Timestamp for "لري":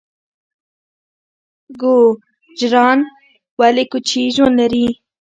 4.59-4.85